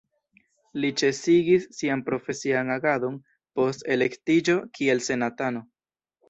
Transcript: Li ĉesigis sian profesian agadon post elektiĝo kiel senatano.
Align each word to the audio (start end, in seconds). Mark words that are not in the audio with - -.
Li 0.83 0.87
ĉesigis 1.01 1.67
sian 1.79 2.01
profesian 2.07 2.71
agadon 2.77 3.19
post 3.61 3.87
elektiĝo 3.97 4.57
kiel 4.79 5.05
senatano. 5.11 5.63